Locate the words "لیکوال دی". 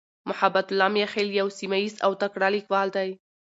2.55-3.09